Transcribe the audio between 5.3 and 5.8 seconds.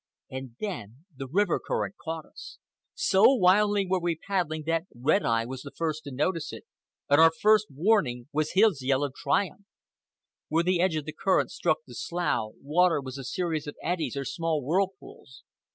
was the